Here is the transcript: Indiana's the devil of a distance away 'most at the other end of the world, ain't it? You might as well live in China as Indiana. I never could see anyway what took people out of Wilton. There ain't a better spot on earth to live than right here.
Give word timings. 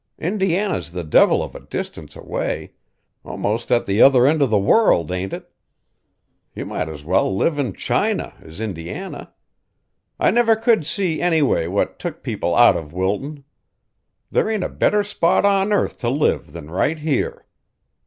Indiana's 0.17 0.93
the 0.93 1.03
devil 1.03 1.43
of 1.43 1.53
a 1.53 1.59
distance 1.59 2.15
away 2.15 2.71
'most 3.23 3.71
at 3.71 3.85
the 3.85 4.01
other 4.01 4.25
end 4.25 4.41
of 4.41 4.49
the 4.49 4.57
world, 4.57 5.11
ain't 5.11 5.31
it? 5.31 5.51
You 6.55 6.65
might 6.65 6.89
as 6.89 7.05
well 7.05 7.35
live 7.35 7.59
in 7.59 7.73
China 7.73 8.33
as 8.41 8.59
Indiana. 8.59 9.31
I 10.19 10.31
never 10.31 10.55
could 10.55 10.87
see 10.87 11.21
anyway 11.21 11.67
what 11.67 11.99
took 11.99 12.23
people 12.23 12.55
out 12.55 12.75
of 12.75 12.93
Wilton. 12.93 13.43
There 14.31 14.49
ain't 14.49 14.63
a 14.63 14.69
better 14.69 15.03
spot 15.03 15.45
on 15.45 15.71
earth 15.71 15.99
to 15.99 16.09
live 16.09 16.51
than 16.51 16.71
right 16.71 16.97
here. 16.97 17.45